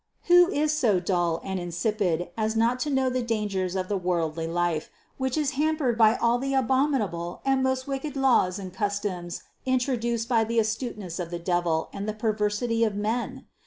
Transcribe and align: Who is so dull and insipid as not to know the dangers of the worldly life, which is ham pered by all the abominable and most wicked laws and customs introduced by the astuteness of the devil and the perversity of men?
Who 0.23 0.49
is 0.49 0.73
so 0.73 0.99
dull 0.99 1.39
and 1.43 1.59
insipid 1.59 2.31
as 2.35 2.55
not 2.55 2.79
to 2.79 2.89
know 2.89 3.07
the 3.07 3.21
dangers 3.21 3.75
of 3.75 3.87
the 3.87 3.99
worldly 3.99 4.47
life, 4.47 4.89
which 5.19 5.37
is 5.37 5.51
ham 5.51 5.77
pered 5.77 5.95
by 5.95 6.15
all 6.15 6.39
the 6.39 6.55
abominable 6.55 7.39
and 7.45 7.61
most 7.61 7.85
wicked 7.87 8.15
laws 8.15 8.57
and 8.57 8.73
customs 8.73 9.43
introduced 9.63 10.27
by 10.27 10.43
the 10.43 10.57
astuteness 10.57 11.19
of 11.19 11.29
the 11.29 11.37
devil 11.37 11.87
and 11.93 12.09
the 12.09 12.13
perversity 12.15 12.83
of 12.83 12.95
men? 12.95 13.45